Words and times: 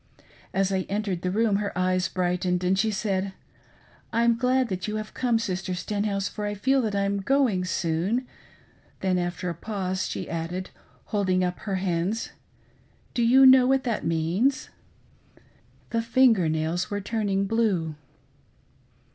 As 0.51 0.71
I 0.71 0.87
entered 0.89 1.21
the 1.21 1.29
room, 1.29 1.57
her 1.57 1.77
eyes 1.77 2.07
brightened, 2.07 2.63
and 2.63 2.79
she 2.79 2.89
said:" 2.89 3.33
I'm 4.11 4.35
glad 4.35 4.67
that 4.69 4.87
you 4.87 4.95
have 4.95 5.13
come. 5.13 5.37
Sister 5.37 5.73
gtenhouse, 5.73 6.27
for 6.27 6.47
I 6.47 6.55
feel 6.55 6.81
that 6.81 6.95
I 6.95 7.03
am 7.03 7.19
going 7.19 7.65
soon. 7.65 8.25
Then, 9.01 9.19
after 9.19 9.47
a 9.47 9.53
pause, 9.53 10.07
she 10.07 10.27
added, 10.27 10.71
holding 11.13 11.43
up 11.43 11.59
her 11.59 11.75
hands 11.75 12.31
—"Do 13.13 13.21
you 13.21 13.45
know 13.45 13.67
what 13.67 13.83
that 13.83 14.03
means 14.03 14.71
,'"The 15.91 16.01
finger 16.01 16.49
nails 16.49 16.89
were 16.89 16.99
turning 16.99 17.45
blue. 17.45 17.93